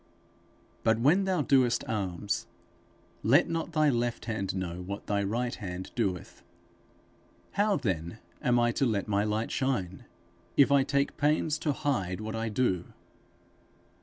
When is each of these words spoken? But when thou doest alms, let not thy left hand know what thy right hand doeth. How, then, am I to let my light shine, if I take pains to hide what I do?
But 0.83 0.97
when 0.97 1.25
thou 1.25 1.43
doest 1.43 1.83
alms, 1.87 2.47
let 3.21 3.47
not 3.51 3.73
thy 3.73 3.91
left 3.91 4.25
hand 4.25 4.55
know 4.55 4.81
what 4.81 5.05
thy 5.05 5.21
right 5.21 5.53
hand 5.53 5.91
doeth. 5.93 6.41
How, 7.51 7.75
then, 7.77 8.17
am 8.41 8.59
I 8.59 8.71
to 8.71 8.85
let 8.87 9.07
my 9.07 9.23
light 9.23 9.51
shine, 9.51 10.05
if 10.57 10.71
I 10.71 10.83
take 10.83 11.17
pains 11.17 11.59
to 11.59 11.71
hide 11.71 12.19
what 12.19 12.35
I 12.35 12.49
do? 12.49 12.85